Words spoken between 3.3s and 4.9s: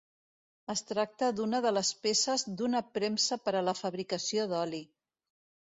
per a la fabricació d'oli.